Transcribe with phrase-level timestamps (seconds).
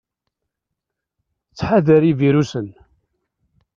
[1.49, 2.67] Ttḥadar ivirusen!